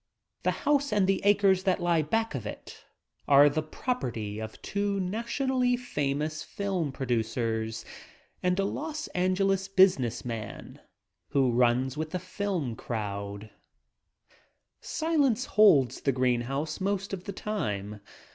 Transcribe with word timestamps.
The 0.41 0.65
house 0.65 0.91
and 0.91 1.05
the 1.05 1.21
acres 1.23 1.61
that 1.61 1.79
lie 1.79 2.01
back 2.01 2.33
of 2.33 2.47
it 2.47 2.85
are 3.27 3.47
the 3.49 3.61
property 3.61 4.39
of 4.39 4.59
two 4.63 4.99
nationally 4.99 5.77
famous 5.77 6.41
film 6.41 6.91
produc 6.91 7.37
ers 7.37 7.85
and 8.41 8.57
a 8.59 8.65
Los 8.65 9.05
Angeles 9.09 9.67
business 9.67 10.25
man 10.25 10.79
who 11.27 11.51
runs 11.51 11.97
with 11.97 12.09
the 12.09 12.17
film 12.17 12.75
crowd. 12.75 13.41
DUCK 13.41 13.49
BLINDS 14.79 14.97
21 14.97 15.11
Silence 15.19 15.45
holds 15.45 16.01
the 16.01 16.11
green 16.11 16.41
house 16.41 16.81
most 16.81 17.13
of 17.13 17.25
the 17.25 17.31
time. 17.33 18.01